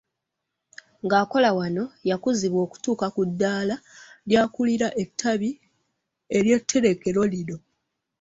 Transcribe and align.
Ng'akola 1.05 1.49
wano, 1.57 1.83
yakuzibwa 2.09 2.59
okutuuka 2.65 3.05
ku 3.15 3.21
ddaala 3.29 3.75
ly'akulira 4.29 4.87
ettabi 5.03 5.49
ly'eterekero 6.45 7.21
lino 7.31 7.57